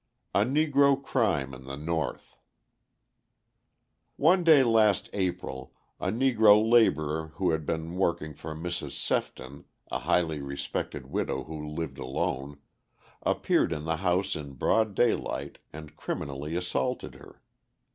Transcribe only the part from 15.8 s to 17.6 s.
criminally assaulted her.